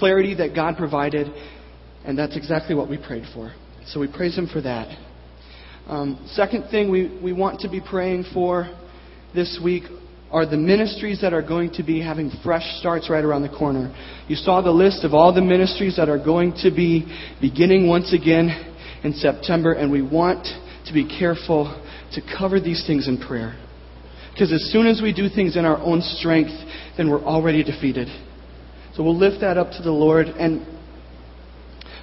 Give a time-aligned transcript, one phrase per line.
[0.00, 1.28] clarity that God provided,
[2.04, 3.54] and that's exactly what we prayed for.
[3.86, 4.88] So we praise Him for that.
[5.86, 8.68] Um, second thing we, we want to be praying for
[9.34, 9.84] this week
[10.30, 13.94] are the ministries that are going to be having fresh starts right around the corner.
[14.26, 17.06] You saw the list of all the ministries that are going to be
[17.40, 18.74] beginning once again
[19.04, 20.46] in September, and we want
[20.86, 21.66] to be careful
[22.12, 23.58] to cover these things in prayer.
[24.32, 26.52] Because as soon as we do things in our own strength,
[26.96, 28.08] then we're already defeated.
[29.00, 30.26] So we'll lift that up to the Lord.
[30.26, 30.60] And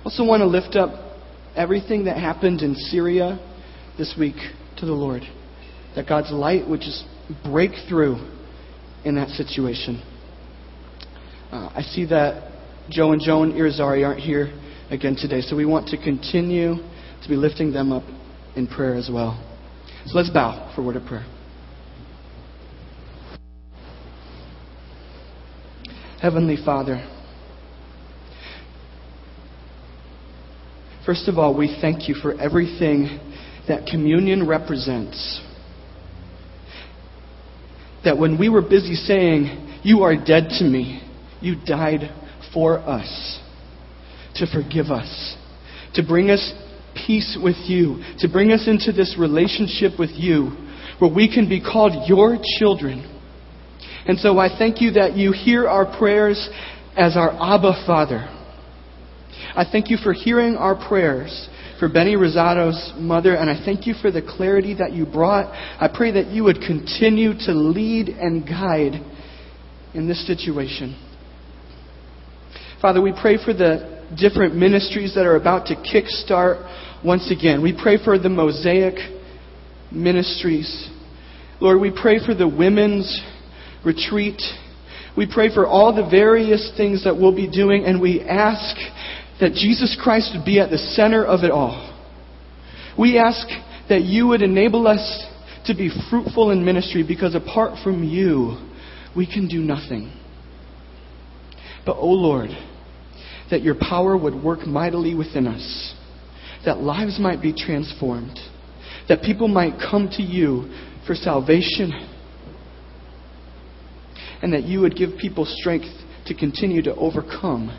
[0.04, 1.16] also want to lift up
[1.56, 3.38] everything that happened in Syria
[4.00, 4.38] this week
[4.78, 5.22] to the Lord.
[5.96, 7.06] That God's light would just
[7.44, 8.16] break through
[9.06, 10.02] in that situation.
[11.52, 12.52] Uh, I see that
[12.90, 14.48] Joe and Joan Irizarry aren't here
[14.90, 18.06] again today, so we want to continue to be lifting them up
[18.56, 19.40] in prayer as well.
[20.08, 21.28] So let's bow for a word of prayer.
[26.22, 27.08] Heavenly Father,
[31.06, 33.20] first of all, we thank you for everything
[33.68, 35.42] that communion represents.
[38.04, 41.08] That when we were busy saying, You are dead to me,
[41.40, 42.10] you died
[42.52, 43.40] for us,
[44.36, 45.36] to forgive us,
[45.94, 46.52] to bring us
[47.06, 50.50] peace with you, to bring us into this relationship with you,
[50.98, 53.14] where we can be called your children.
[54.08, 56.50] And so I thank you that you hear our prayers
[56.96, 58.20] as our Abba Father.
[59.54, 63.94] I thank you for hearing our prayers for Benny Rosado's mother, and I thank you
[64.02, 65.52] for the clarity that you brought.
[65.54, 68.94] I pray that you would continue to lead and guide
[69.94, 70.98] in this situation.
[72.82, 77.62] Father, we pray for the different ministries that are about to kickstart once again.
[77.62, 78.96] We pray for the Mosaic
[79.92, 80.90] ministries.
[81.60, 83.22] Lord, we pray for the women's
[83.86, 84.42] retreat.
[85.16, 88.76] We pray for all the various things that we'll be doing, and we ask
[89.40, 91.94] that Jesus Christ would be at the center of it all.
[92.98, 93.48] We ask
[93.90, 95.26] that you would enable us
[95.66, 98.58] to be fruitful in ministry because apart from you,
[99.16, 100.12] we can do nothing.
[101.86, 102.50] But, O oh Lord,
[103.50, 105.96] that your power would work mightily within us,
[106.66, 108.38] that lives might be transformed,
[109.08, 110.70] that people might come to you
[111.06, 112.14] for salvation
[114.42, 115.88] and that you would give people strength
[116.28, 117.70] to continue to overcome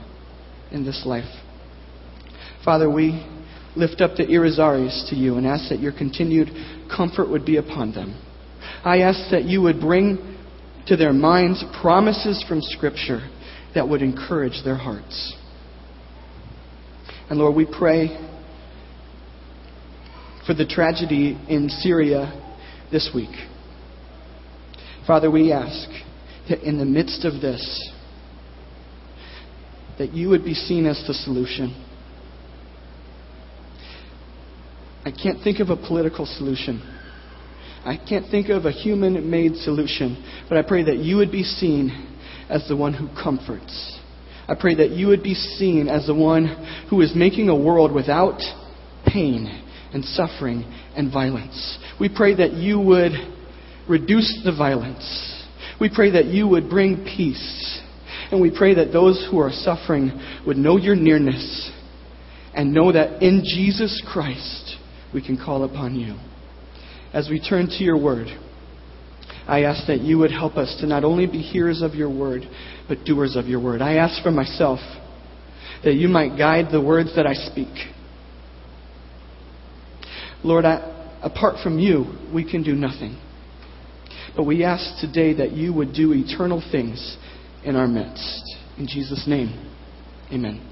[0.71, 1.29] in this life.
[2.65, 3.27] Father, we
[3.77, 6.49] lift up the Irizarrys to you and ask that your continued
[6.95, 8.21] comfort would be upon them.
[8.85, 10.37] I ask that you would bring
[10.87, 13.29] to their minds promises from Scripture
[13.75, 15.35] that would encourage their hearts.
[17.31, 18.09] And Lord, we pray
[20.47, 22.33] for the tragedy in Syria
[22.91, 23.35] this week.
[25.07, 25.89] Father, we ask
[26.49, 27.93] that in the midst of this,
[29.99, 31.85] that you would be seen as the solution.
[35.05, 36.83] I can't think of a political solution.
[37.85, 41.43] I can't think of a human made solution, but I pray that you would be
[41.43, 41.91] seen
[42.49, 43.99] as the one who comforts.
[44.49, 46.47] I pray that you would be seen as the one
[46.89, 48.41] who is making a world without
[49.07, 50.65] pain and suffering
[50.97, 51.79] and violence.
[52.01, 53.13] We pray that you would
[53.89, 55.38] reduce the violence
[55.81, 57.81] we pray that you would bring peace.
[58.31, 60.11] And we pray that those who are suffering
[60.47, 61.71] would know your nearness
[62.55, 64.77] and know that in Jesus Christ
[65.15, 66.17] we can call upon you.
[67.13, 68.27] As we turn to your word,
[69.47, 72.43] I ask that you would help us to not only be hearers of your word,
[72.87, 73.81] but doers of your word.
[73.81, 74.81] I ask for myself
[75.85, 77.73] that you might guide the words that I speak.
[80.45, 83.19] Lord, I, apart from you, we can do nothing.
[84.37, 87.17] But we ask today that you would do eternal things
[87.65, 88.57] in our midst.
[88.79, 89.49] In Jesus' name,
[90.33, 90.65] amen.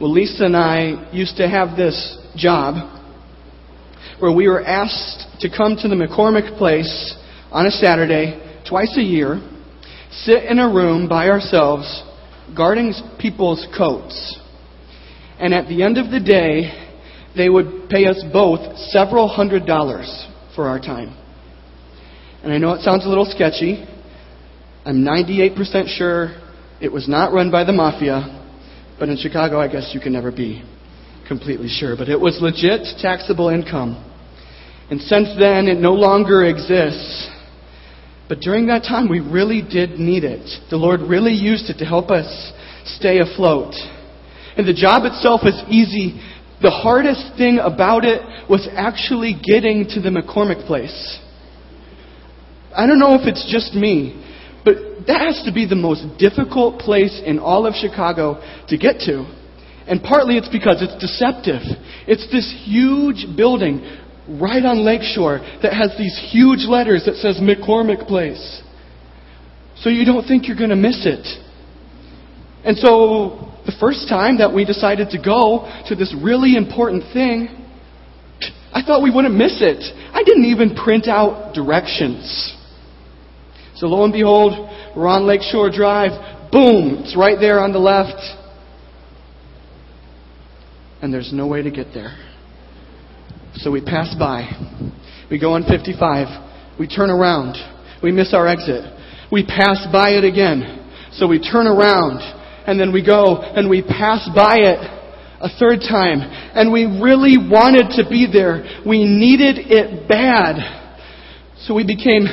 [0.00, 2.76] Well, Lisa and I used to have this job
[4.20, 7.16] where we were asked to come to the McCormick place
[7.50, 9.40] on a Saturday, twice a year,
[10.10, 12.04] sit in a room by ourselves,
[12.56, 14.38] guarding people's coats.
[15.38, 16.86] And at the end of the day,
[17.36, 21.16] they would pay us both several hundred dollars for our time.
[22.42, 23.86] And I know it sounds a little sketchy.
[24.84, 26.36] I'm 98% sure
[26.80, 28.44] it was not run by the mafia,
[28.98, 30.64] but in Chicago, I guess you can never be
[31.26, 31.96] completely sure.
[31.96, 34.04] But it was legit taxable income.
[34.90, 37.28] And since then, it no longer exists.
[38.28, 40.48] But during that time, we really did need it.
[40.70, 42.52] The Lord really used it to help us
[42.84, 43.74] stay afloat.
[44.58, 46.20] And the job itself was easy
[46.60, 48.20] The hardest thing about it
[48.50, 51.18] was actually getting to the McCormick place.
[52.74, 54.18] I don't know if it's just me,
[54.64, 58.98] but that has to be the most difficult place in all of Chicago to get
[59.06, 59.22] to.
[59.86, 61.62] And partly it's because it's deceptive.
[62.08, 63.78] It's this huge building
[64.28, 68.62] right on Lakeshore that has these huge letters that says McCormick Place.
[69.76, 71.24] So you don't think you're going to miss it.
[72.64, 77.52] And so the first time that we decided to go to this really important thing,
[78.72, 79.84] I thought we wouldn't miss it.
[80.14, 82.56] I didn't even print out directions.
[83.74, 84.52] So lo and behold,
[84.96, 86.50] we're on Lakeshore Drive.
[86.50, 87.04] Boom!
[87.04, 88.16] It's right there on the left.
[91.02, 92.16] And there's no way to get there.
[93.56, 94.48] So we pass by.
[95.30, 96.78] We go on 55.
[96.80, 97.56] We turn around.
[98.02, 98.82] We miss our exit.
[99.30, 100.88] We pass by it again.
[101.12, 102.37] So we turn around
[102.68, 104.78] and then we go and we pass by it
[105.40, 106.20] a third time.
[106.20, 108.82] And we really wanted to be there.
[108.86, 111.56] We needed it bad.
[111.60, 112.26] So we became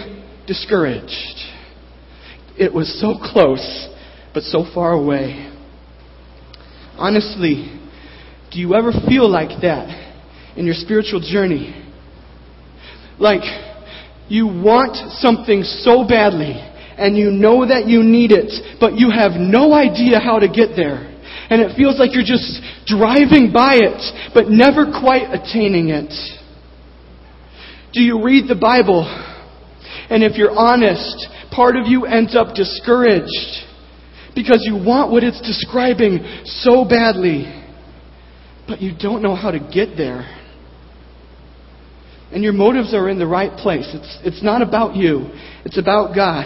[0.46, 1.40] discouraged.
[2.60, 3.88] It was so close,
[4.34, 5.54] but so far away.
[6.98, 7.72] Honestly,
[8.52, 9.88] do you ever feel like that
[10.58, 11.82] in your spiritual journey?
[13.18, 13.44] Like,
[14.28, 16.56] you want something so badly,
[16.98, 20.76] and you know that you need it, but you have no idea how to get
[20.76, 21.12] there.
[21.50, 26.12] And it feels like you're just driving by it, but never quite attaining it.
[27.94, 29.04] Do you read the Bible?
[30.10, 33.66] And if you're honest, part of you ends up discouraged
[34.36, 37.46] because you want what it's describing so badly,
[38.68, 40.28] but you don't know how to get there.
[42.32, 43.90] And your motives are in the right place.
[43.94, 45.30] It's, it's not about you,
[45.64, 46.46] it's about God.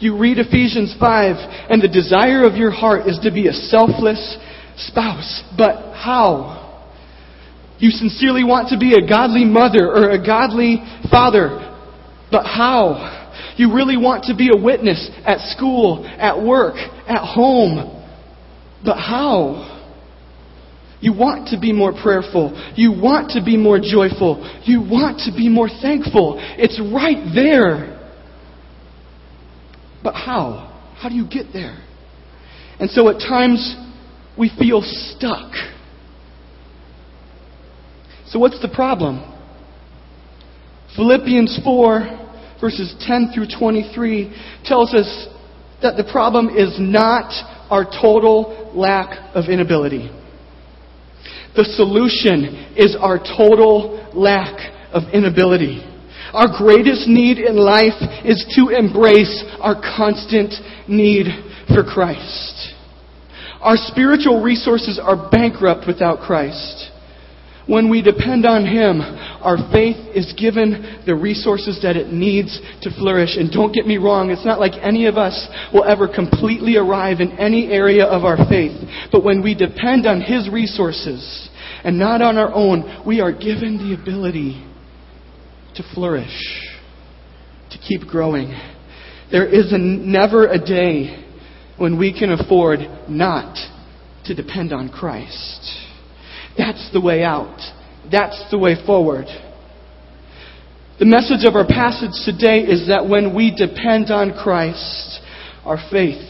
[0.00, 4.38] You read Ephesians 5, and the desire of your heart is to be a selfless
[4.76, 5.42] spouse.
[5.56, 6.62] But how?
[7.78, 11.62] You sincerely want to be a godly mother or a godly father.
[12.30, 13.14] But how?
[13.56, 18.04] You really want to be a witness at school, at work, at home.
[18.84, 19.72] But how?
[21.00, 22.52] You want to be more prayerful.
[22.74, 24.40] You want to be more joyful.
[24.64, 26.36] You want to be more thankful.
[26.58, 27.95] It's right there.
[30.06, 30.72] But how?
[30.94, 31.84] How do you get there?
[32.78, 33.74] And so at times
[34.38, 35.50] we feel stuck.
[38.28, 39.34] So what's the problem?
[40.94, 44.32] Philippians 4, verses 10 through 23,
[44.64, 45.26] tells us
[45.82, 47.32] that the problem is not
[47.68, 50.08] our total lack of inability.
[51.56, 55.95] The solution is our total lack of inability.
[56.32, 60.54] Our greatest need in life is to embrace our constant
[60.88, 61.26] need
[61.68, 62.74] for Christ.
[63.60, 66.90] Our spiritual resources are bankrupt without Christ.
[67.66, 69.00] When we depend on Him,
[69.42, 73.36] our faith is given the resources that it needs to flourish.
[73.36, 77.18] And don't get me wrong, it's not like any of us will ever completely arrive
[77.18, 78.78] in any area of our faith.
[79.10, 81.48] But when we depend on His resources
[81.82, 84.62] and not on our own, we are given the ability
[85.76, 86.66] to flourish,
[87.70, 88.48] to keep growing.
[89.30, 91.24] There is a, never a day
[91.76, 93.56] when we can afford not
[94.24, 95.60] to depend on Christ.
[96.56, 97.58] That's the way out.
[98.10, 99.26] That's the way forward.
[100.98, 105.20] The message of our passage today is that when we depend on Christ,
[105.64, 106.24] our faith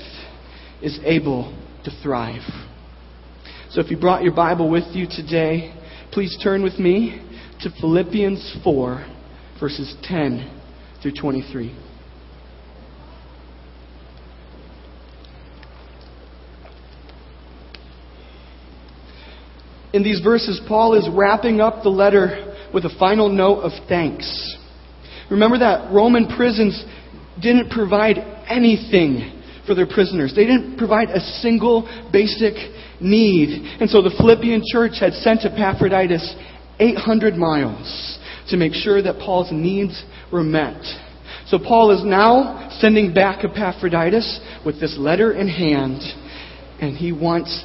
[0.82, 2.42] is able to thrive.
[3.70, 5.72] So if you brought your Bible with you today,
[6.10, 7.22] please turn with me
[7.60, 9.15] to Philippians 4
[9.60, 10.60] verses 10
[11.02, 11.76] through 23.
[19.92, 24.56] In these verses, Paul is wrapping up the letter with a final note of thanks.
[25.30, 26.84] Remember that Roman prisons
[27.40, 30.32] didn't provide anything for their prisoners.
[30.36, 32.54] They didn't provide a single basic
[33.00, 33.80] need.
[33.80, 36.36] And so the Philippian church had sent Epaphroditus
[36.78, 38.15] 800 miles
[38.48, 40.82] to make sure that Paul's needs were met.
[41.46, 46.00] So Paul is now sending back Epaphroditus with this letter in hand,
[46.80, 47.64] and he wants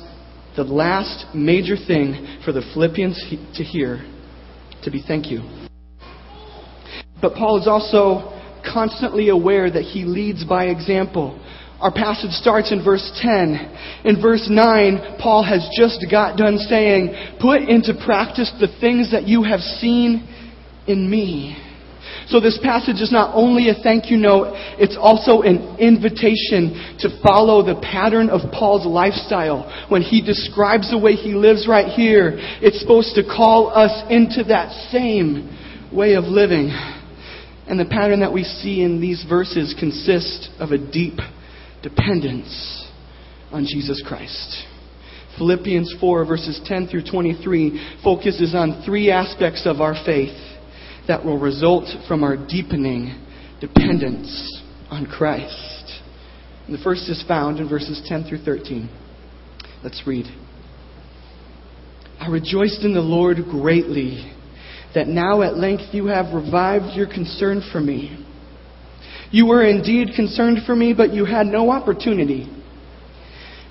[0.55, 3.23] the last major thing for the Philippians
[3.55, 4.05] to hear
[4.83, 5.39] to be thank you.
[7.21, 11.39] But Paul is also constantly aware that he leads by example.
[11.79, 14.03] Our passage starts in verse 10.
[14.05, 19.27] In verse 9, Paul has just got done saying, Put into practice the things that
[19.27, 20.27] you have seen
[20.87, 21.57] in me.
[22.27, 27.21] So this passage is not only a thank you note, it's also an invitation to
[27.21, 29.69] follow the pattern of Paul's lifestyle.
[29.89, 34.43] When he describes the way he lives right here, it's supposed to call us into
[34.45, 36.69] that same way of living.
[37.67, 41.19] And the pattern that we see in these verses consists of a deep
[41.83, 42.87] dependence
[43.51, 44.65] on Jesus Christ.
[45.37, 50.50] Philippians 4, verses 10 through 23, focuses on three aspects of our faith
[51.11, 53.21] that will result from our deepening
[53.59, 56.01] dependence on Christ.
[56.65, 58.89] And the first is found in verses 10 through 13.
[59.83, 60.25] Let's read.
[62.17, 64.31] I rejoiced in the Lord greatly
[64.95, 68.25] that now at length you have revived your concern for me.
[69.31, 72.47] You were indeed concerned for me, but you had no opportunity.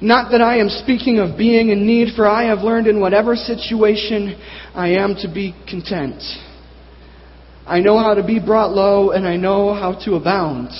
[0.03, 3.35] Not that I am speaking of being in need, for I have learned in whatever
[3.35, 4.39] situation
[4.75, 6.23] I am to be content.
[7.71, 10.71] I know how to be brought low, and I know how to abound.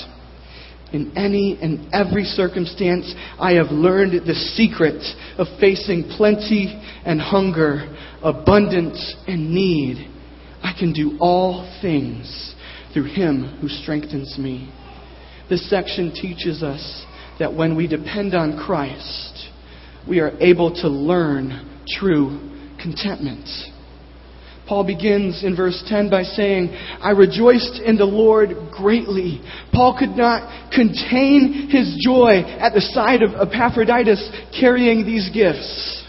[0.93, 5.01] In any and every circumstance, I have learned the secret
[5.39, 6.67] of facing plenty
[7.05, 10.11] and hunger, abundance and need.
[10.65, 12.57] I can do all things
[12.93, 14.69] through Him who strengthens me.
[15.49, 17.07] This section teaches us
[17.39, 19.49] that when we depend on Christ,
[20.09, 22.51] we are able to learn true
[22.83, 23.49] contentment.
[24.71, 29.41] Paul begins in verse 10 by saying, I rejoiced in the Lord greatly.
[29.73, 36.07] Paul could not contain his joy at the sight of Epaphroditus carrying these gifts.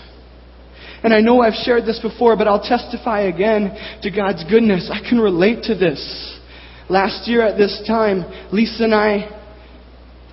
[1.03, 4.91] And I know I've shared this before, but I'll testify again to God's goodness.
[4.93, 6.39] I can relate to this.
[6.87, 8.21] Last year at this time,
[8.53, 9.41] Lisa and I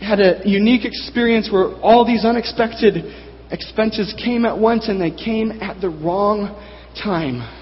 [0.01, 3.07] had a unique experience where all these unexpected
[3.51, 6.55] expenses came at once and they came at the wrong
[7.03, 7.58] time.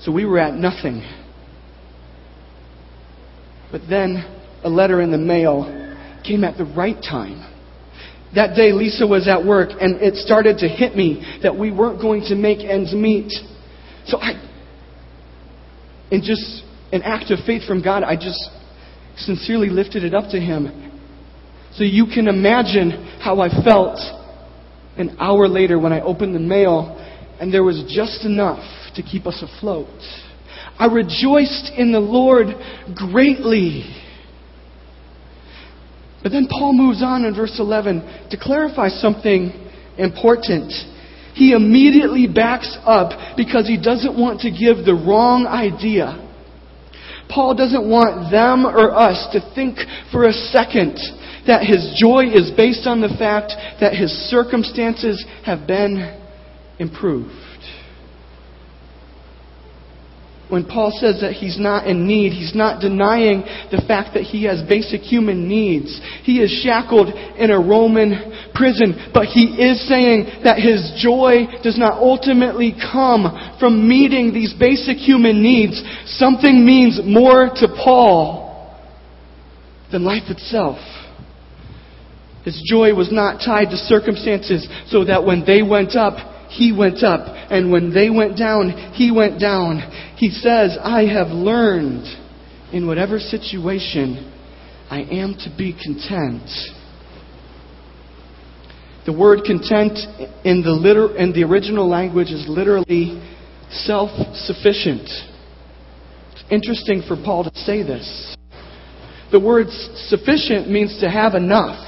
[0.00, 1.02] So we were at nothing.
[3.70, 4.24] But then
[4.64, 5.64] a letter in the mail
[6.24, 7.44] came at the right time.
[8.34, 12.00] That day, Lisa was at work, and it started to hit me that we weren't
[12.00, 13.32] going to make ends meet.
[14.06, 14.32] So I,
[16.10, 16.62] in just
[16.92, 18.38] an act of faith from God, I just
[19.16, 20.88] sincerely lifted it up to Him
[21.78, 22.90] so you can imagine
[23.20, 23.98] how I felt
[24.96, 26.96] an hour later when I opened the mail
[27.40, 28.64] and there was just enough
[28.94, 29.88] to keep us afloat.
[30.78, 32.46] I rejoiced in the Lord
[32.94, 33.84] greatly.
[36.22, 39.52] But then Paul moves on in verse 11 to clarify something
[39.96, 40.72] important.
[41.34, 46.24] He immediately backs up because he doesn't want to give the wrong idea.
[47.28, 49.78] Paul doesn't want them or us to think
[50.10, 50.98] for a second
[51.46, 56.18] that his joy is based on the fact that his circumstances have been
[56.78, 57.32] improved.
[60.48, 64.44] When Paul says that he's not in need, he's not denying the fact that he
[64.44, 66.00] has basic human needs.
[66.22, 71.76] He is shackled in a Roman prison, but he is saying that his joy does
[71.76, 73.28] not ultimately come
[73.60, 75.82] from meeting these basic human needs.
[76.06, 78.48] Something means more to Paul
[79.92, 80.78] than life itself.
[82.46, 87.02] His joy was not tied to circumstances so that when they went up, he went
[87.02, 87.26] up.
[87.50, 89.80] And when they went down, he went down.
[90.16, 92.06] He says, I have learned
[92.72, 94.32] in whatever situation
[94.90, 96.48] I am to be content.
[99.06, 99.98] The word content
[100.44, 103.22] in the, liter- in the original language is literally
[103.70, 105.08] self sufficient.
[106.32, 108.36] It's interesting for Paul to say this.
[109.30, 109.68] The word
[110.08, 111.84] sufficient means to have enough.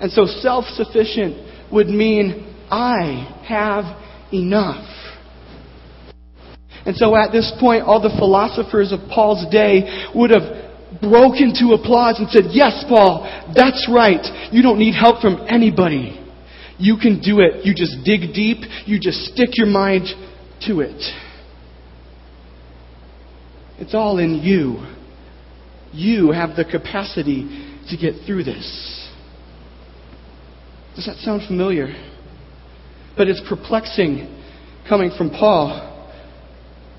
[0.00, 3.84] And so self sufficient would mean I have
[4.32, 4.86] enough.
[6.86, 11.74] And so at this point, all the philosophers of Paul's day would have broke into
[11.74, 13.22] applause and said, Yes, Paul,
[13.54, 14.24] that's right.
[14.52, 16.16] You don't need help from anybody.
[16.78, 17.64] You can do it.
[17.64, 18.58] You just dig deep.
[18.86, 20.06] You just stick your mind
[20.62, 21.00] to it.
[23.78, 24.86] It's all in you.
[25.92, 29.10] You have the capacity to get through this.
[30.96, 31.88] Does that sound familiar?
[33.16, 34.38] But it's perplexing
[34.88, 35.88] coming from Paul.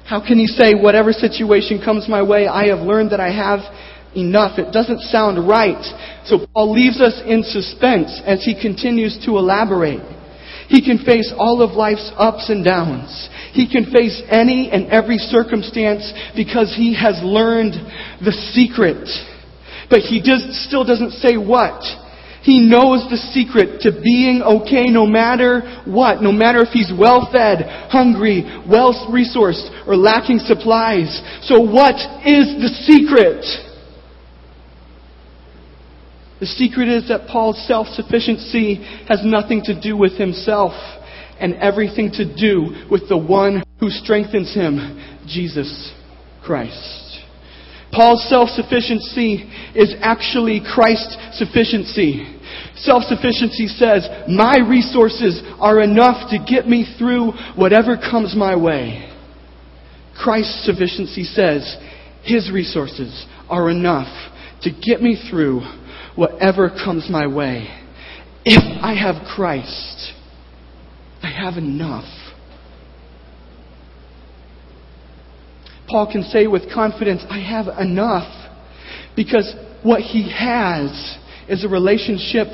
[0.06, 3.60] How can he say, whatever situation comes my way, I have learned that I have
[4.16, 4.60] enough?
[4.60, 5.82] It doesn't sound right.
[6.26, 10.02] So Paul leaves us in suspense as he continues to elaborate.
[10.68, 13.30] He can face all of life's ups and downs.
[13.52, 17.74] He can face any and every circumstance because he has learned
[18.24, 19.04] the secret.
[19.90, 21.84] But he does, still doesn't say what.
[22.42, 27.30] He knows the secret to being okay no matter what, no matter if he's well
[27.32, 31.22] fed, hungry, well resourced, or lacking supplies.
[31.44, 31.96] So what
[32.26, 33.46] is the secret?
[36.40, 38.76] The secret is that Paul's self-sufficiency
[39.08, 40.74] has nothing to do with himself
[41.40, 45.94] and everything to do with the one who strengthens him, Jesus
[46.44, 47.11] Christ.
[47.92, 52.40] Paul's self-sufficiency is actually Christ's sufficiency.
[52.76, 59.10] Self-sufficiency says, my resources are enough to get me through whatever comes my way.
[60.16, 61.78] Christ's sufficiency says,
[62.24, 64.08] his resources are enough
[64.62, 65.62] to get me through
[66.16, 67.68] whatever comes my way.
[68.46, 70.14] If I have Christ,
[71.22, 72.21] I have enough.
[75.92, 78.32] Paul can say with confidence, I have enough.
[79.16, 81.18] Because what he has
[81.50, 82.48] is a relationship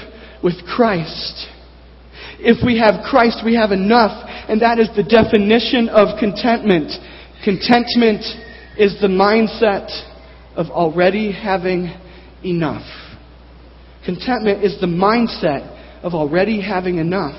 [0.43, 1.47] with Christ.
[2.39, 4.25] If we have Christ, we have enough.
[4.49, 6.91] And that is the definition of contentment.
[7.45, 8.25] Contentment
[8.77, 9.89] is the mindset
[10.55, 11.93] of already having
[12.43, 12.85] enough.
[14.03, 17.37] Contentment is the mindset of already having enough.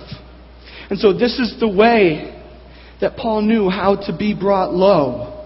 [0.91, 2.41] And so this is the way
[3.01, 5.38] that Paul knew how to be brought low.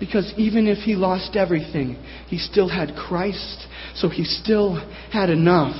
[0.00, 4.76] Because even if he lost everything, he still had Christ, so he still
[5.12, 5.76] had enough.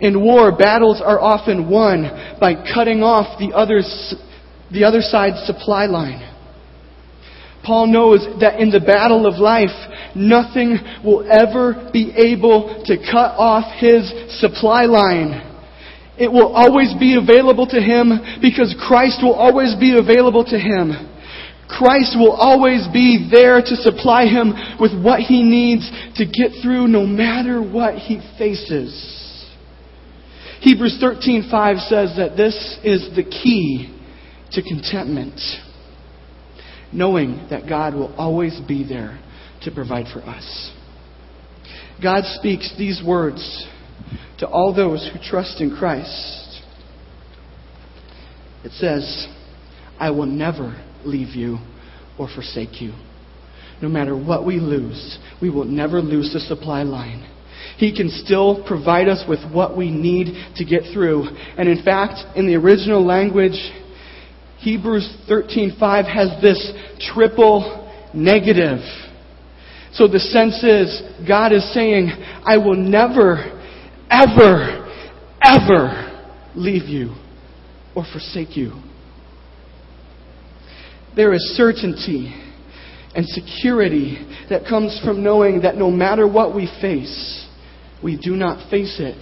[0.00, 4.14] In war, battles are often won by cutting off the, other's,
[4.72, 6.32] the other side's supply line.
[7.64, 9.74] Paul knows that in the battle of life,
[10.14, 14.08] nothing will ever be able to cut off his
[14.40, 15.42] supply line.
[16.18, 21.15] It will always be available to him because Christ will always be available to him.
[21.68, 26.86] Christ will always be there to supply him with what he needs to get through
[26.86, 29.24] no matter what he faces.
[30.60, 33.92] Hebrews 13:5 says that this is the key
[34.52, 35.40] to contentment.
[36.92, 39.18] Knowing that God will always be there
[39.62, 40.70] to provide for us.
[42.02, 43.66] God speaks these words
[44.38, 46.62] to all those who trust in Christ.
[48.64, 49.28] It says,
[49.98, 51.58] I will never leave you
[52.18, 52.92] or forsake you.
[53.82, 57.30] No matter what we lose, we will never lose the supply line.
[57.76, 61.24] He can still provide us with what we need to get through.
[61.58, 63.58] And in fact, in the original language,
[64.58, 66.72] Hebrews 13:5 has this
[67.12, 68.80] triple negative.
[69.92, 72.10] So the sense is God is saying,
[72.44, 73.52] I will never
[74.10, 74.82] ever
[75.42, 77.14] ever leave you
[77.94, 78.72] or forsake you.
[81.16, 82.34] There is certainty
[83.14, 84.18] and security
[84.50, 87.46] that comes from knowing that no matter what we face,
[88.04, 89.16] we do not face it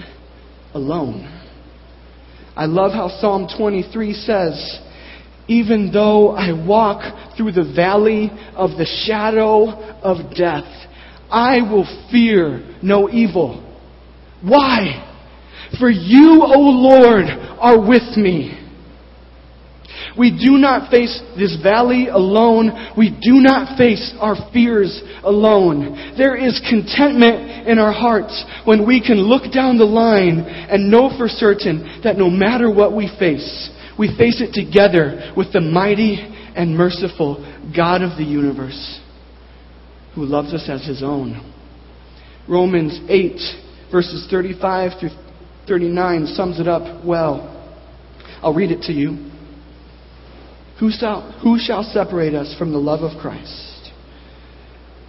[0.74, 1.30] alone.
[2.56, 4.80] I love how Psalm 23 says,
[5.46, 9.68] even though I walk through the valley of the shadow
[10.02, 10.64] of death,
[11.30, 13.60] I will fear no evil.
[14.42, 15.00] Why?
[15.78, 17.26] For you, O Lord,
[17.60, 18.63] are with me.
[20.18, 22.92] We do not face this valley alone.
[22.96, 26.14] We do not face our fears alone.
[26.16, 31.10] There is contentment in our hearts when we can look down the line and know
[31.18, 36.16] for certain that no matter what we face, we face it together with the mighty
[36.54, 37.38] and merciful
[37.74, 39.00] God of the universe
[40.14, 41.52] who loves us as his own.
[42.48, 45.10] Romans 8, verses 35 through
[45.66, 47.50] 39 sums it up well.
[48.42, 49.32] I'll read it to you.
[50.80, 53.92] Who shall, who shall separate us from the love of Christ?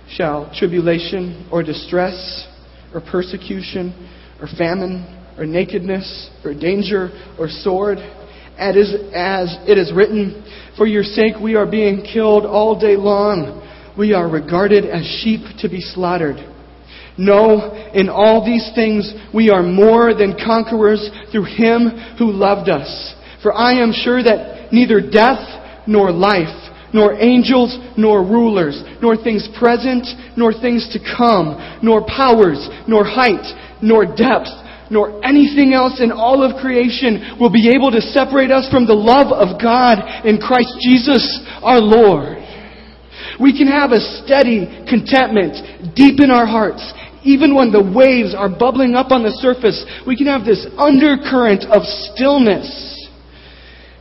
[0.10, 2.47] Shall tribulation or distress
[2.93, 7.97] or persecution or famine or nakedness or danger or sword?
[8.58, 10.45] As it is written,
[10.78, 13.62] For your sake we are being killed all day long.
[13.97, 16.38] We are regarded as sheep to be slaughtered.
[17.17, 23.15] No, in all these things we are more than conquerors through him who loved us.
[23.45, 26.49] For I am sure that neither death nor life,
[26.97, 31.53] nor angels, nor rulers, nor things present, nor things to come,
[31.86, 32.58] nor powers,
[32.89, 33.45] nor height,
[33.84, 34.49] nor depth,
[34.89, 38.97] nor anything else in all of creation will be able to separate us from the
[38.97, 41.21] love of God in Christ Jesus
[41.62, 42.41] our Lord.
[43.38, 46.81] We can have a steady contentment deep in our hearts.
[47.21, 51.65] Even when the waves are bubbling up on the surface, we can have this undercurrent
[51.69, 52.94] of stillness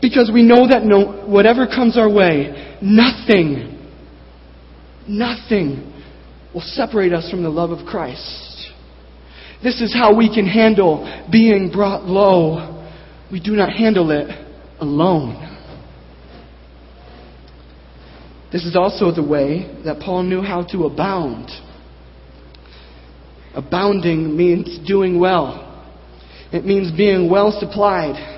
[0.00, 3.90] because we know that no, whatever comes our way, nothing,
[5.09, 5.92] nothing
[6.52, 8.72] will separate us from the love of Christ.
[9.62, 12.87] This is how we can handle being brought low.
[13.33, 14.28] We do not handle it
[14.78, 15.40] alone.
[18.52, 21.50] This is also the way that Paul knew how to abound.
[23.54, 25.70] Abounding means doing well.
[26.52, 28.33] It means being well supplied.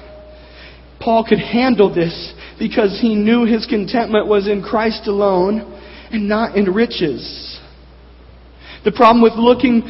[1.07, 5.61] Paul could handle this because he knew his contentment was in Christ alone
[6.11, 7.61] and not in riches.
[8.85, 9.83] The problem with looking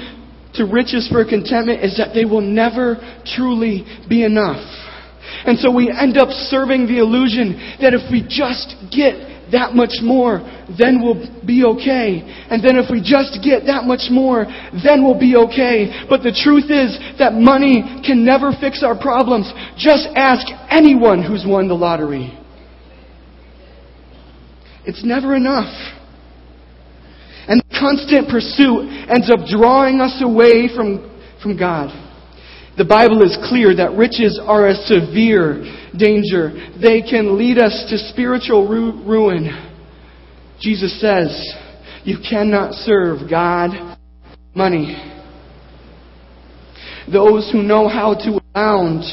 [0.57, 4.61] to riches for contentment is that they will never truly be enough.
[5.47, 10.03] And so we end up serving the illusion that if we just get that much
[10.03, 10.41] more,
[10.79, 12.23] then we'll be okay.
[12.51, 14.47] And then if we just get that much more,
[14.83, 16.07] then we'll be okay.
[16.09, 19.51] But the truth is that money can never fix our problems.
[19.79, 22.37] Just ask anyone who's won the lottery.
[24.85, 25.73] It's never enough.
[27.49, 31.07] And constant pursuit ends up drawing us away from,
[31.43, 32.06] from God.
[32.77, 35.65] The Bible is clear that riches are a severe
[35.97, 36.53] danger.
[36.81, 39.49] They can lead us to spiritual ru- ruin.
[40.61, 41.55] Jesus says,
[42.05, 43.97] you cannot serve God,
[44.55, 44.95] money.
[47.11, 49.05] Those who know how to abound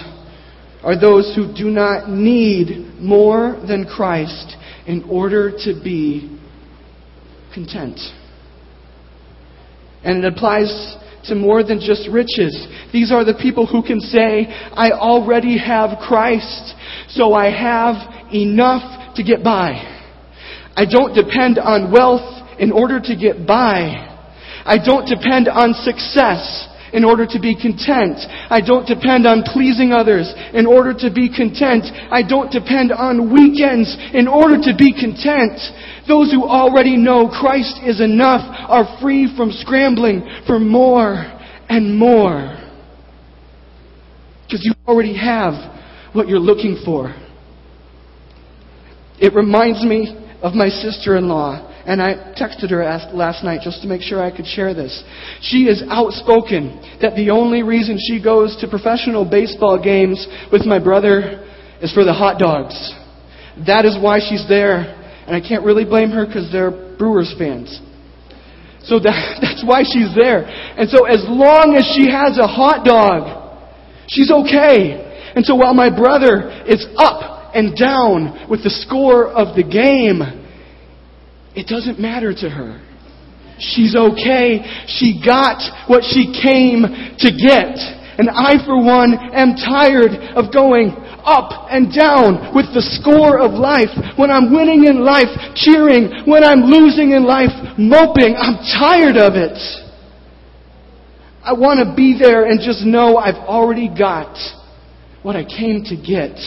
[0.84, 6.40] are those who do not need more than Christ in order to be
[7.54, 8.00] content.
[10.04, 12.68] And it applies to more than just riches.
[12.92, 16.76] These are the people who can say, I already have Christ,
[17.10, 19.90] so I have enough to get by.
[20.76, 24.10] I don't depend on wealth in order to get by.
[24.66, 28.22] I don't depend on success in order to be content.
[28.50, 31.90] I don't depend on pleasing others in order to be content.
[32.12, 35.58] I don't depend on weekends in order to be content.
[36.08, 41.16] Those who already know Christ is enough are free from scrambling for more
[41.68, 42.60] and more.
[44.46, 45.54] Because you already have
[46.14, 47.16] what you're looking for.
[49.20, 54.02] It reminds me of my sister-in-law and I texted her last night just to make
[54.02, 55.04] sure I could share this.
[55.42, 60.80] She is outspoken that the only reason she goes to professional baseball games with my
[60.80, 61.44] brother
[61.82, 62.74] is for the hot dogs.
[63.68, 64.96] That is why she's there.
[65.28, 67.82] And I can't really blame her because they're Brewers fans.
[68.84, 70.48] So that, that's why she's there.
[70.48, 73.60] And so as long as she has a hot dog,
[74.08, 75.34] she's okay.
[75.36, 80.43] And so while my brother is up and down with the score of the game,
[81.56, 82.82] it doesn't matter to her.
[83.60, 84.66] She's okay.
[84.88, 87.78] She got what she came to get.
[88.18, 90.90] And I, for one, am tired of going
[91.26, 93.90] up and down with the score of life.
[94.18, 96.26] When I'm winning in life, cheering.
[96.26, 98.36] When I'm losing in life, moping.
[98.38, 99.58] I'm tired of it.
[101.44, 104.38] I want to be there and just know I've already got
[105.24, 106.38] what I came to get.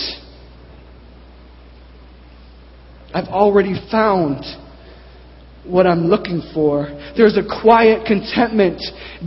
[3.14, 4.44] I've already found
[5.66, 6.86] what I'm looking for.
[7.16, 8.82] There's a quiet contentment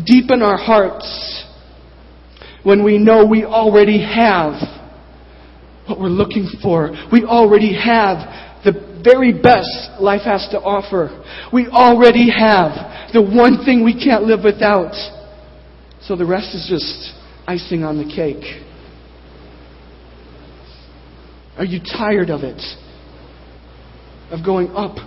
[0.06, 1.46] deep in our hearts
[2.64, 4.54] when we know we already have
[5.88, 6.92] what we're looking for.
[7.12, 11.24] We already have the very best life has to offer.
[11.52, 14.94] We already have the one thing we can't live without.
[16.02, 17.14] So the rest is just
[17.48, 18.64] icing on the cake.
[21.58, 22.62] Are you tired of it?
[24.32, 24.98] Of going up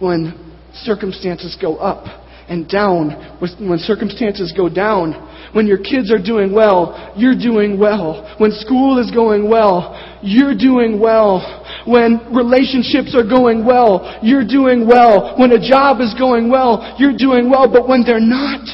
[0.00, 2.04] when circumstances go up
[2.48, 5.30] and down, when circumstances go down.
[5.54, 8.34] When your kids are doing well, you're doing well.
[8.38, 11.64] When school is going well, you're doing well.
[11.86, 15.36] When relationships are going well, you're doing well.
[15.38, 17.72] When a job is going well, you're doing well.
[17.72, 18.66] But when they're not,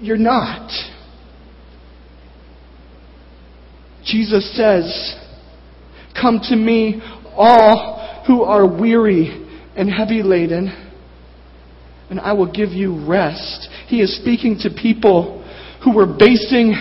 [0.00, 0.70] you're not.
[4.04, 5.16] Jesus says,
[6.20, 7.00] Come to me,
[7.34, 9.41] all who are weary
[9.76, 10.68] and heavy laden,
[12.10, 13.68] and I will give you rest.
[13.86, 15.42] He is speaking to people
[15.82, 16.74] who were basing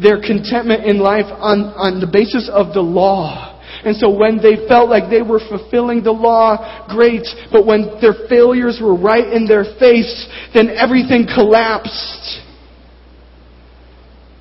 [0.00, 3.46] their contentment in life on, on the basis of the law.
[3.84, 7.26] And so when they felt like they were fulfilling the law, great.
[7.50, 12.40] But when their failures were right in their face, then everything collapsed.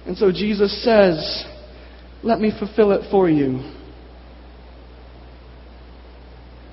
[0.05, 1.45] And so Jesus says,
[2.23, 3.78] let me fulfill it for you.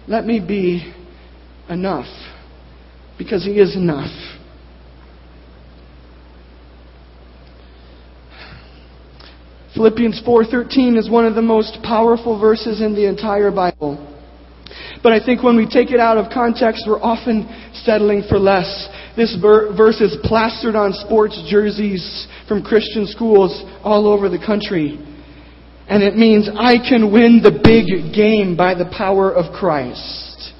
[0.08, 0.94] Let me be
[1.68, 2.06] enough
[3.18, 4.10] because He is enough.
[9.74, 13.98] Philippians 4:13 is one of the most powerful verses in the entire Bible.
[15.02, 17.46] But I think when we take it out of context, we're often
[17.84, 18.88] settling for less.
[19.16, 24.98] This verse is plastered on sports jerseys from Christian schools all over the country.
[25.88, 30.52] And it means I can win the big game by the power of Christ.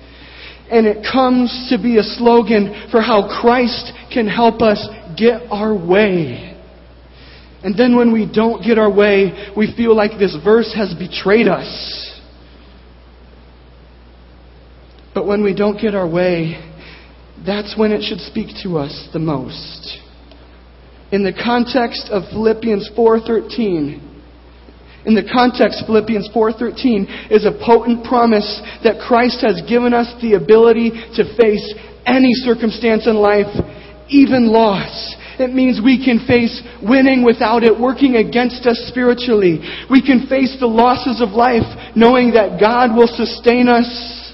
[0.70, 4.86] And it comes to be a slogan for how Christ can help us
[5.16, 6.56] get our way.
[7.62, 11.48] And then when we don't get our way, we feel like this verse has betrayed
[11.48, 12.20] us.
[15.14, 16.62] But when we don't get our way,
[17.44, 19.98] that's when it should speak to us the most.
[21.10, 24.00] In the context of Philippians 4:13,
[25.06, 30.34] in the context Philippians 4:13 is a potent promise that Christ has given us the
[30.34, 31.74] ability to face
[32.06, 33.50] any circumstance in life,
[34.08, 35.14] even loss.
[35.38, 39.60] It means we can face winning without it working against us spiritually.
[39.90, 44.26] We can face the losses of life knowing that God will sustain us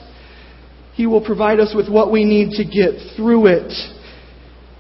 [0.95, 3.73] he will provide us with what we need to get through it.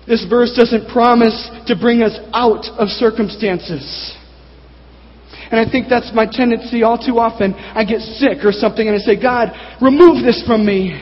[0.06, 4.16] This verse doesn't promise to bring us out of circumstances.
[5.52, 7.52] And I think that's my tendency all too often.
[7.52, 9.52] I get sick or something and I say, God,
[9.84, 10.96] remove this from me.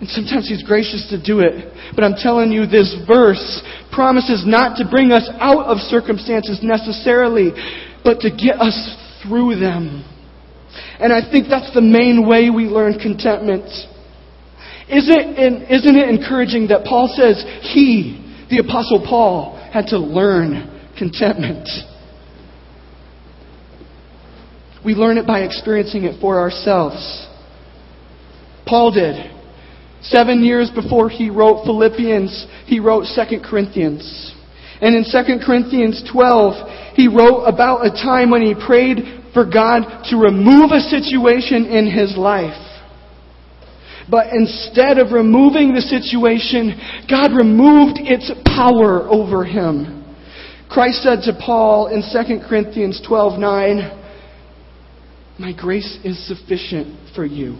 [0.00, 1.76] And sometimes He's gracious to do it.
[1.94, 3.60] But I'm telling you, this verse
[3.92, 7.52] promises not to bring us out of circumstances necessarily,
[8.02, 8.74] but to get us
[9.22, 10.00] through them.
[10.98, 13.68] And I think that's the main way we learn contentment.
[14.88, 20.94] Isn't it, isn't it encouraging that Paul says he, the Apostle Paul, had to learn
[20.96, 21.68] contentment?
[24.86, 27.26] We learn it by experiencing it for ourselves.
[28.66, 29.32] Paul did.
[30.00, 34.32] Seven years before he wrote Philippians, he wrote 2 Corinthians.
[34.80, 38.98] And in 2 Corinthians 12, he wrote about a time when he prayed
[39.34, 42.62] for God to remove a situation in his life.
[44.08, 46.78] But instead of removing the situation,
[47.10, 50.04] God removed its power over him.
[50.70, 54.04] Christ said to Paul in 2 Corinthians 12:9,
[55.38, 57.56] "My grace is sufficient for you.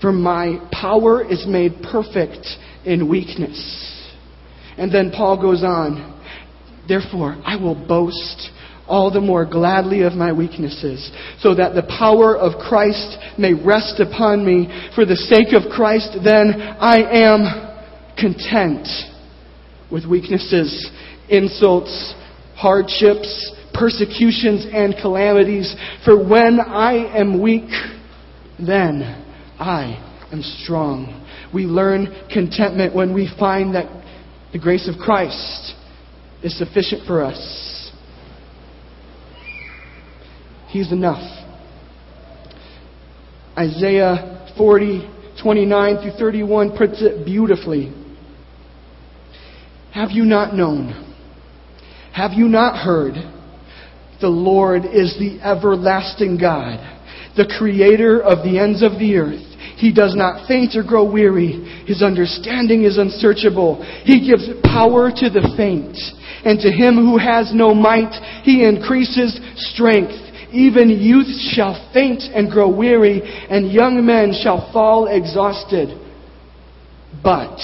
[0.00, 2.46] For my power is made perfect
[2.84, 4.10] in weakness."
[4.76, 6.14] And then Paul goes on,
[6.88, 8.50] "Therefore I will boast
[8.88, 14.00] all the more gladly of my weaknesses, so that the power of Christ may rest
[14.00, 14.68] upon me.
[14.94, 17.68] For the sake of Christ, then, I am
[18.16, 18.88] content
[19.90, 20.90] with weaknesses,
[21.28, 22.14] insults,
[22.56, 25.74] hardships, persecutions, and calamities.
[26.04, 27.70] For when I am weak,
[28.58, 29.02] then
[29.58, 29.98] I
[30.32, 31.18] am strong.
[31.52, 33.86] We learn contentment when we find that
[34.52, 35.74] the grace of Christ
[36.42, 37.90] is sufficient for us.
[40.68, 41.22] He's enough.
[43.56, 45.08] Isaiah 40,
[45.42, 47.92] 29 through 31 puts it beautifully.
[49.92, 51.10] Have you not known?
[52.14, 53.14] Have you not heard?
[54.22, 56.78] The Lord is the everlasting God,
[57.36, 59.42] the creator of the ends of the earth.
[59.76, 61.58] He does not faint or grow weary.
[61.86, 63.82] His understanding is unsearchable.
[64.04, 65.98] He gives power to the faint.
[66.46, 69.40] And to him who has no might, he increases
[69.74, 70.14] strength.
[70.52, 75.98] Even youth shall faint and grow weary, and young men shall fall exhausted.
[77.24, 77.58] But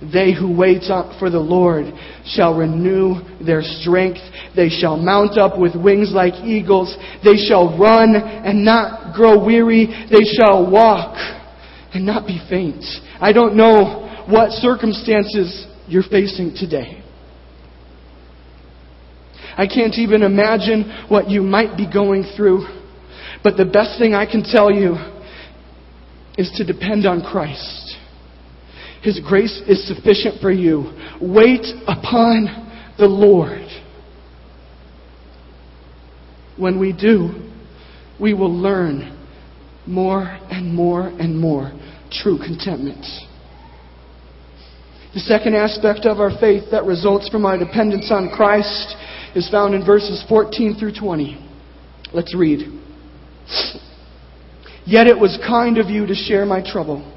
[0.00, 1.92] they who wait up for the Lord
[2.24, 4.20] shall renew their strength.
[4.56, 6.96] They shall mount up with wings like eagles.
[7.22, 9.86] They shall run and not grow weary.
[10.10, 11.16] They shall walk
[11.92, 12.82] and not be faint.
[13.20, 17.02] I don't know what circumstances you're facing today.
[19.56, 22.66] I can't even imagine what you might be going through.
[23.42, 24.96] But the best thing I can tell you
[26.38, 27.89] is to depend on Christ.
[29.02, 30.92] His grace is sufficient for you.
[31.20, 33.66] Wait upon the Lord.
[36.58, 37.50] When we do,
[38.20, 39.16] we will learn
[39.86, 41.72] more and more and more
[42.10, 43.04] true contentment.
[45.14, 48.94] The second aspect of our faith that results from our dependence on Christ
[49.34, 51.48] is found in verses 14 through 20.
[52.12, 52.60] Let's read.
[54.84, 57.16] Yet it was kind of you to share my trouble.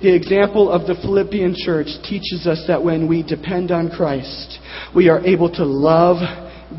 [0.00, 4.58] the example of the Philippian church teaches us that when we depend on Christ,
[4.94, 6.18] we are able to love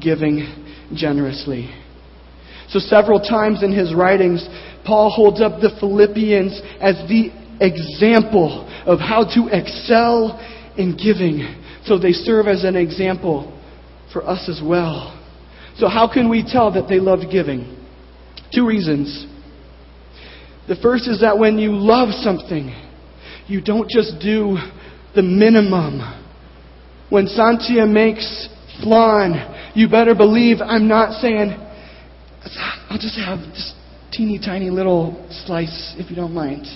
[0.02, 0.48] giving
[0.96, 1.70] generously.
[2.70, 4.48] So, several times in his writings,
[4.86, 10.40] Paul holds up the Philippians as the example of how to excel
[10.78, 11.64] in giving.
[11.86, 13.60] So, they serve as an example
[14.14, 15.16] for us as well.
[15.76, 17.76] So, how can we tell that they loved giving?
[18.54, 19.28] Two reasons.
[20.70, 22.74] The first is that when you love something,
[23.50, 24.58] you don't just do
[25.16, 26.00] the minimum.
[27.10, 28.48] When Santia makes
[28.84, 31.58] flan, you better believe I'm not saying,
[32.90, 33.74] I'll just have this
[34.12, 36.68] teeny tiny little slice if you don't mind.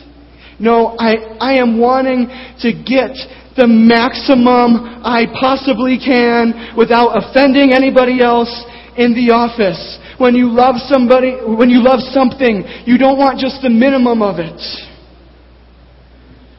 [0.60, 2.28] No, I, I am wanting
[2.62, 3.14] to get
[3.56, 8.50] the maximum I possibly can without offending anybody else
[8.98, 10.00] in the office.
[10.18, 14.40] When you love somebody, when you love something, you don't want just the minimum of
[14.40, 14.58] it.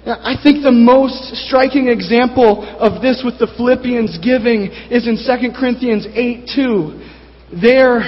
[0.06, 5.56] I think the most striking example of this with the Philippians giving is in 2
[5.56, 7.60] Corinthians 8 2.
[7.62, 8.04] There,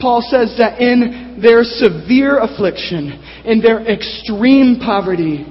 [0.00, 5.46] Paul says that in their severe affliction, in their extreme poverty,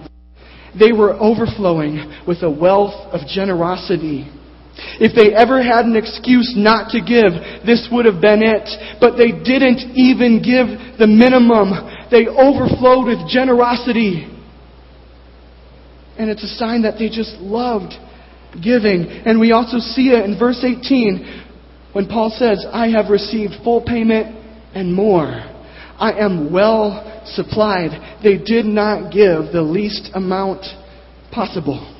[0.77, 4.27] they were overflowing with a wealth of generosity.
[4.99, 7.31] If they ever had an excuse not to give,
[7.65, 8.67] this would have been it.
[8.99, 11.71] But they didn't even give the minimum.
[12.11, 14.36] They overflowed with generosity.
[16.17, 17.93] And it's a sign that they just loved
[18.63, 19.05] giving.
[19.05, 21.45] And we also see it in verse 18
[21.93, 24.35] when Paul says, I have received full payment
[24.73, 25.25] and more.
[25.99, 28.21] I am well supplied.
[28.23, 30.65] They did not give the least amount
[31.31, 31.95] possible.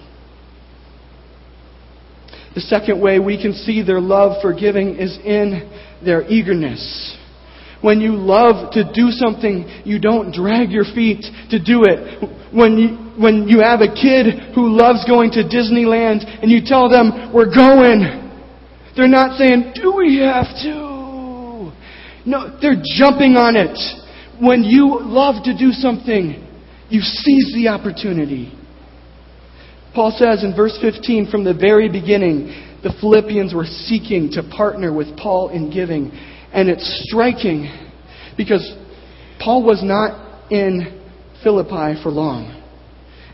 [2.54, 5.70] The second way we can see their love for giving is in
[6.04, 7.17] their eagerness.
[7.82, 12.54] When you love to do something, you don't drag your feet to do it.
[12.54, 12.88] When you,
[13.22, 17.54] when you have a kid who loves going to Disneyland and you tell them, we're
[17.54, 18.02] going,
[18.96, 21.72] they're not saying, do we have to?
[22.26, 23.78] No, they're jumping on it.
[24.42, 26.44] When you love to do something,
[26.90, 28.54] you seize the opportunity.
[29.94, 32.48] Paul says in verse 15, from the very beginning,
[32.84, 36.12] the Philippians were seeking to partner with Paul in giving.
[36.54, 37.72] And it's striking
[38.38, 38.76] because
[39.40, 41.04] Paul was not in
[41.44, 42.54] Philippi for long.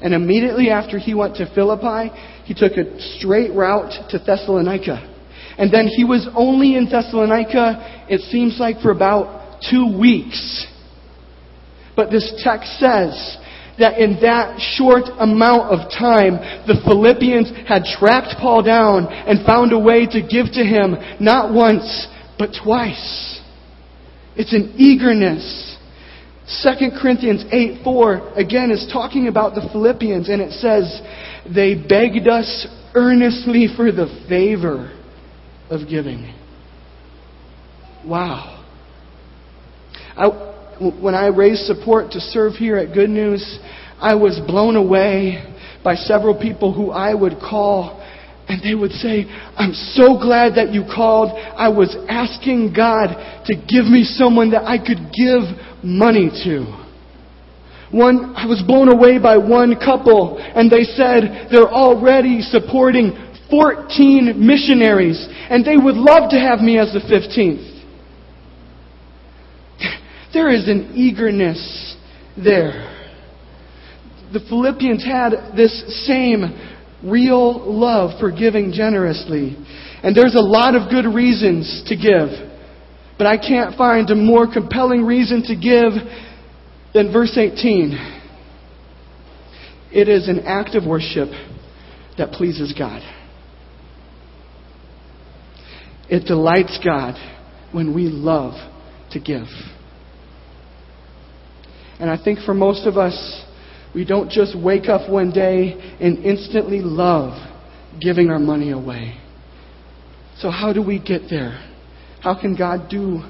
[0.02, 5.10] And immediately after he went to Philippi, he took a straight route to Thessalonica.
[5.58, 10.68] And then he was only in Thessalonica, it seems like, for about two weeks.
[11.96, 13.38] But this text says
[13.80, 16.36] that in that short amount of time,
[16.68, 21.54] the Philippians had tracked Paul down and found a way to give to him, not
[21.54, 23.40] once, but twice.
[24.36, 25.78] It's an eagerness.
[26.64, 31.02] 2 Corinthians 8 4 again is talking about the Philippians, and it says,
[31.54, 34.92] They begged us earnestly for the favor
[35.70, 36.34] of giving.
[38.06, 38.64] Wow.
[40.16, 40.28] I,
[41.02, 43.60] when I raised support to serve here at Good News,
[44.00, 48.03] I was blown away by several people who I would call
[48.48, 49.26] and they would say,
[49.56, 51.32] I'm so glad that you called.
[51.32, 55.44] I was asking God to give me someone that I could give
[55.84, 56.84] money to.
[57.92, 63.14] One, I was blown away by one couple, and they said they're already supporting
[63.50, 67.72] 14 missionaries, and they would love to have me as the 15th.
[70.34, 71.96] There is an eagerness
[72.36, 72.90] there.
[74.34, 76.42] The Philippians had this same
[77.04, 79.58] real love for giving generously.
[80.04, 82.30] And there's a lot of good reasons to give.
[83.18, 85.94] But I can't find a more compelling reason to give
[86.94, 88.22] than verse 18.
[89.92, 91.30] It is an act of worship
[92.18, 93.02] that pleases God.
[96.10, 97.16] It delights God
[97.72, 98.54] when we love
[99.12, 99.48] to give.
[102.00, 103.44] And I think for most of us,
[103.94, 107.34] we don't just wake up one day and instantly love
[108.02, 109.20] giving our money away.
[110.38, 111.70] So, how do we get there?
[112.22, 113.22] How can God do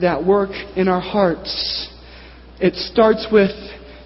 [0.00, 1.88] that work in our hearts?
[2.60, 3.50] It starts with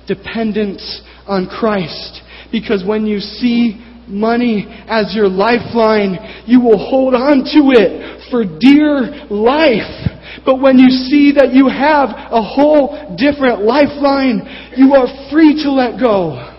[0.06, 2.20] dependence on Christ.
[2.52, 8.44] Because when you see money as your lifeline, you will hold on to it for
[8.44, 10.13] dear life.
[10.44, 15.72] But when you see that you have a whole different lifeline, you are free to
[15.72, 16.54] let go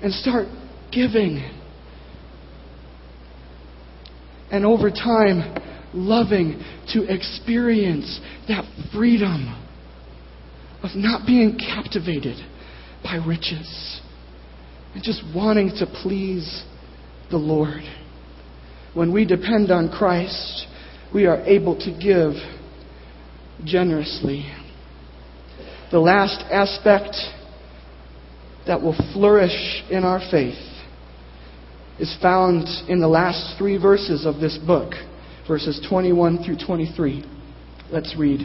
[0.00, 0.46] and start
[0.92, 1.42] giving.
[4.50, 5.56] And over time,
[5.94, 9.58] loving to experience that freedom
[10.82, 12.36] of not being captivated
[13.02, 14.00] by riches
[14.94, 16.64] and just wanting to please
[17.30, 17.82] the Lord.
[18.94, 20.66] When we depend on Christ,
[21.14, 22.32] we are able to give
[23.64, 24.50] generously.
[25.90, 27.16] The last aspect
[28.66, 30.58] that will flourish in our faith
[31.98, 34.94] is found in the last three verses of this book,
[35.46, 37.24] verses 21 through 23.
[37.90, 38.40] Let's read.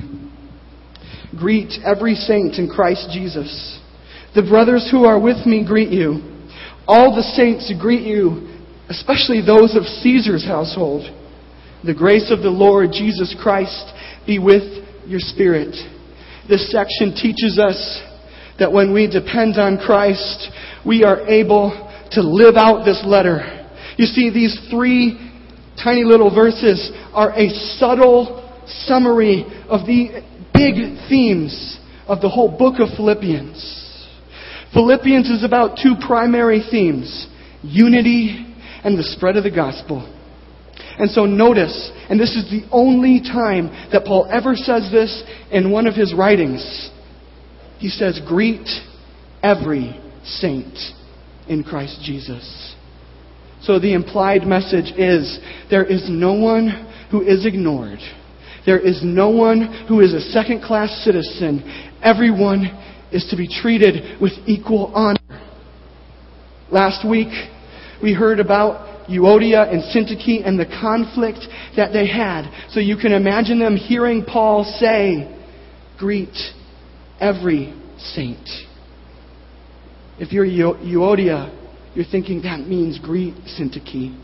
[1.38, 3.80] Greet every saint in Christ Jesus.
[4.36, 6.20] The brothers who are with me greet you.
[6.88, 8.60] All the saints greet you,
[8.90, 11.04] especially those of Caesar's household.
[11.86, 13.94] The grace of the Lord Jesus Christ
[14.26, 14.64] be with
[15.06, 15.76] your spirit.
[16.50, 18.02] This section teaches us
[18.60, 20.50] that when we depend on Christ,
[20.86, 21.72] we are able
[22.12, 23.68] to live out this letter.
[23.98, 25.18] You see, these three
[25.82, 28.44] tiny little verses are a subtle
[28.86, 30.24] summary of the
[30.54, 33.86] big themes of the whole book of Philippians.
[34.74, 37.28] Philippians is about two primary themes
[37.62, 40.14] unity and the spread of the gospel.
[41.00, 45.72] And so notice, and this is the only time that Paul ever says this in
[45.72, 46.90] one of his writings.
[47.78, 48.68] He says, Greet
[49.44, 50.78] every saint
[51.48, 52.76] in Christ Jesus.
[53.62, 55.40] So the implied message is
[55.70, 58.00] there is no one who is ignored.
[58.66, 61.64] There is no one who is a second class citizen.
[62.02, 62.66] Everyone
[63.12, 65.18] is to be treated with equal honor.
[66.72, 67.30] Last week,
[68.02, 71.40] we heard about Euodia and Syntyche and the conflict
[71.76, 72.50] that they had.
[72.70, 75.34] So you can imagine them hearing Paul say,
[75.98, 76.36] Greet
[77.20, 78.48] every saint.
[80.20, 81.54] If you're Euodia,
[81.96, 84.16] you're thinking that means greet Syntyche.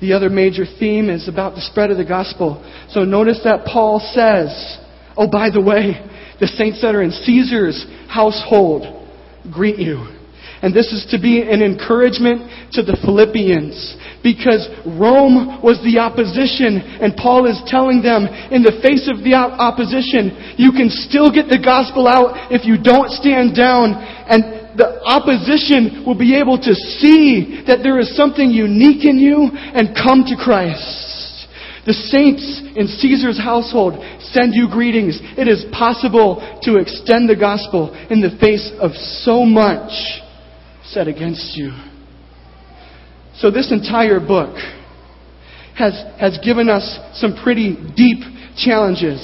[0.00, 2.62] The other major theme is about the spread of the gospel.
[2.90, 4.78] So notice that Paul says,
[5.16, 5.92] Oh, by the way,
[6.40, 9.08] the saints that are in Caesar's household
[9.52, 10.11] greet you.
[10.62, 12.46] And this is to be an encouragement
[12.78, 18.78] to the Philippians because Rome was the opposition and Paul is telling them in the
[18.78, 23.58] face of the opposition, you can still get the gospel out if you don't stand
[23.58, 29.18] down and the opposition will be able to see that there is something unique in
[29.18, 31.50] you and come to Christ.
[31.84, 32.46] The saints
[32.78, 33.98] in Caesar's household
[34.30, 35.18] send you greetings.
[35.34, 39.90] It is possible to extend the gospel in the face of so much
[40.92, 41.72] said against you.
[43.36, 44.54] So this entire book
[45.76, 46.84] has, has given us
[47.14, 48.20] some pretty deep
[48.56, 49.18] challenges.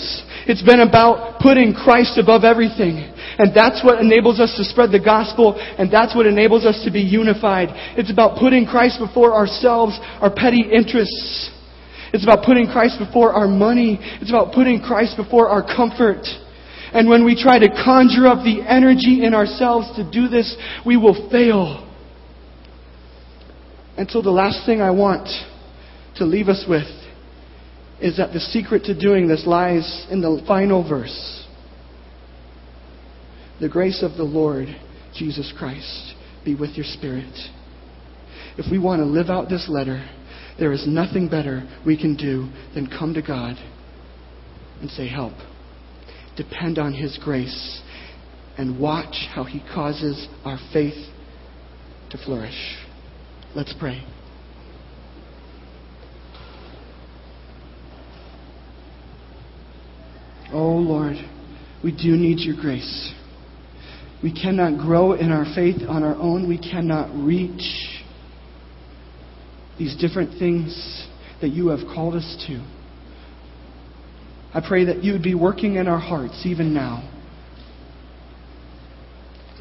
[0.48, 3.12] It's been about putting Christ above everything.
[3.38, 6.90] And that's what enables us to spread the gospel, and that's what enables us to
[6.90, 7.68] be unified.
[7.96, 11.50] It's about putting Christ before ourselves, our petty interests.
[12.12, 13.98] It's about putting Christ before our money.
[14.20, 16.24] It's about putting Christ before our comfort.
[16.92, 20.96] And when we try to conjure up the energy in ourselves to do this, we
[20.96, 21.84] will fail.
[23.96, 25.28] And so the last thing I want
[26.16, 26.86] to leave us with
[28.00, 31.46] is that the secret to doing this lies in the final verse.
[33.60, 34.68] The grace of the Lord
[35.14, 36.14] Jesus Christ
[36.44, 37.34] be with your spirit.
[38.56, 40.08] If we want to live out this letter,
[40.58, 43.56] there is nothing better we can do than come to God
[44.80, 45.34] and say, Help.
[46.38, 47.82] Depend on His grace
[48.56, 50.94] and watch how He causes our faith
[52.10, 52.76] to flourish.
[53.56, 54.04] Let's pray.
[60.52, 61.16] Oh Lord,
[61.82, 63.12] we do need your grace.
[64.22, 66.48] We cannot grow in our faith on our own.
[66.48, 68.04] We cannot reach
[69.76, 71.04] these different things
[71.40, 72.77] that you have called us to.
[74.54, 77.08] I pray that you would be working in our hearts even now,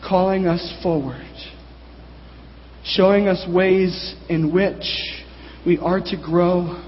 [0.07, 1.27] calling us forward,
[2.83, 4.85] showing us ways in which
[5.65, 6.83] we are to grow.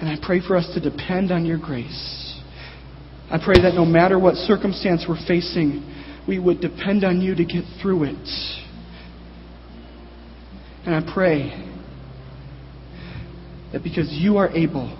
[0.00, 2.40] And I pray for us to depend on your grace.
[3.30, 5.84] I pray that no matter what circumstance we're facing,
[6.26, 8.58] we would depend on you to get through it.
[10.86, 11.50] And I pray
[13.72, 14.96] that because you are able,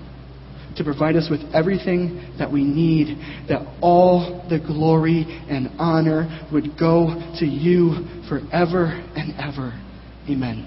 [0.77, 6.79] to provide us with everything that we need, that all the glory and honor would
[6.79, 9.73] go to you forever and ever.
[10.29, 10.67] Amen.